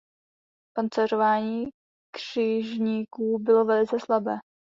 Pancéřování 0.77 1.69
křižníků 2.11 3.39
bylo 3.39 3.65
velice 3.65 3.99
slabé. 3.99 4.37